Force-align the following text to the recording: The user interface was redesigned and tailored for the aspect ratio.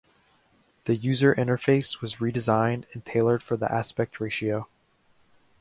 The 0.85 0.95
user 0.95 1.35
interface 1.35 2.01
was 2.01 2.15
redesigned 2.15 2.85
and 2.93 3.05
tailored 3.05 3.43
for 3.43 3.55
the 3.55 3.71
aspect 3.71 4.19
ratio. 4.19 4.67